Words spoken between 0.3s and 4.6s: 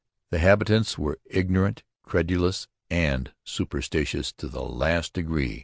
The habitants were ignorant, credulous, and suspicious to